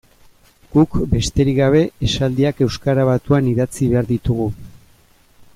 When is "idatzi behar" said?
3.55-4.13